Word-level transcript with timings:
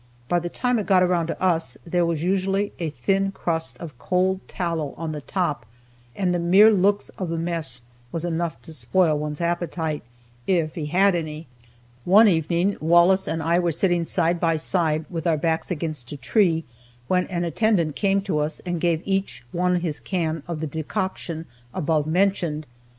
By 0.27 0.39
the 0.39 0.49
time 0.49 0.79
it 0.79 0.87
got 0.87 1.03
around 1.03 1.27
to 1.27 1.39
us 1.39 1.77
there 1.85 2.07
was 2.07 2.23
usually 2.23 2.73
a 2.79 2.89
thin 2.89 3.31
crust 3.31 3.77
of 3.77 3.95
cold 3.99 4.39
tallow 4.47 4.95
on 4.97 5.11
the 5.11 5.21
top, 5.21 5.63
and 6.15 6.33
the 6.33 6.39
mere 6.39 6.71
looks 6.71 7.09
of 7.19 7.29
the 7.29 7.37
mess 7.37 7.83
was 8.11 8.25
enough 8.25 8.59
to 8.63 8.73
spoil 8.73 9.15
one's 9.15 9.41
appetite, 9.41 10.01
if 10.47 10.73
he 10.73 10.87
had 10.87 11.13
any. 11.13 11.45
One 12.03 12.27
evening, 12.27 12.77
Wallace 12.81 13.27
and 13.27 13.43
I 13.43 13.59
were 13.59 13.71
sitting 13.71 14.03
side 14.05 14.39
by 14.39 14.55
side 14.55 15.05
with 15.07 15.27
our 15.27 15.37
backs 15.37 15.69
against 15.69 16.11
a 16.11 16.17
tree, 16.17 16.63
when 17.07 17.27
an 17.27 17.43
attendant 17.43 17.95
came 17.95 18.23
to 18.23 18.39
us 18.39 18.59
and 18.61 18.81
gave 18.81 19.03
each 19.05 19.43
one 19.51 19.81
his 19.81 19.99
can 19.99 20.41
of 20.47 20.61
the 20.61 20.65
decoction 20.65 21.45
above 21.75 22.07
mentioned. 22.07 22.65